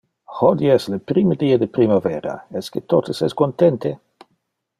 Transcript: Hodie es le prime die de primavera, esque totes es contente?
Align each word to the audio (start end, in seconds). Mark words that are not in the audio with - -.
Hodie 0.35 0.71
es 0.75 0.87
le 0.93 0.97
prime 1.11 1.37
die 1.43 1.59
de 1.63 1.67
primavera, 1.75 2.33
esque 2.63 2.85
totes 2.95 3.23
es 3.29 3.37
contente? 3.45 3.95